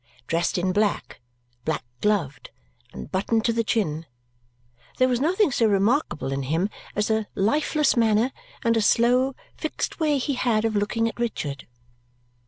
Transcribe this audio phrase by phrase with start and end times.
[0.25, 1.19] Dressed in black,
[1.63, 2.49] black gloved,
[2.91, 4.07] and buttoned to the chin,
[4.97, 8.31] there was nothing so remarkable in him as a lifeless manner
[8.63, 11.67] and a slow, fixed way he had of looking at Richard.